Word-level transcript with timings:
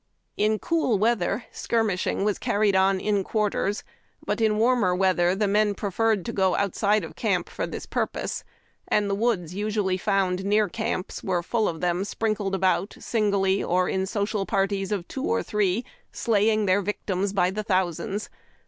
In 0.35 0.57
cool 0.57 0.97
weather 0.97 1.45
"skirmishing" 1.51 2.23
was 2.23 2.39
car 2.39 2.61
ried 2.61 2.75
on 2.75 2.99
in 2.99 3.23
quarters, 3.23 3.83
but 4.25 4.41
in 4.41 4.57
warmer 4.57 4.95
weather 4.95 5.35
the 5.35 5.47
men 5.47 5.75
pre 5.75 5.91
ferred 5.91 6.25
to 6.25 6.33
go 6.33 6.55
outside 6.55 7.03
of 7.03 7.15
camp 7.15 7.47
for 7.47 7.67
this 7.67 7.85
purpose; 7.85 8.43
and 8.87 9.07
the 9.07 9.13
woods 9.13 9.53
usually 9.53 9.97
found 9.99 10.43
near 10.43 10.67
camps 10.67 11.23
were 11.23 11.43
full 11.43 11.67
of 11.67 11.81
them 11.81 12.03
sprinkled 12.03 12.55
about 12.55 12.97
singly 12.99 13.63
or 13.63 13.87
in 13.87 14.07
social 14.07 14.47
parties 14.47 14.91
of 14.91 15.07
two 15.07 15.23
or 15.25 15.43
three 15.43 15.85
slaying 16.11 16.65
their 16.65 16.81
vic 16.81 17.05
tims 17.05 17.31
by 17.31 17.51
the 17.51 17.61
thousands. 17.61 18.27